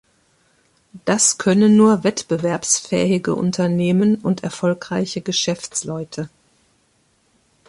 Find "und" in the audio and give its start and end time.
4.15-4.41